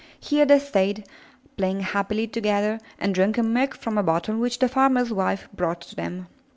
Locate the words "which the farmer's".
4.35-5.13